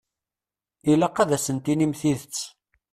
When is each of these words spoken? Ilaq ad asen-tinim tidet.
Ilaq 0.91 1.17
ad 1.21 1.31
asen-tinim 1.37 1.93
tidet. 1.99 2.37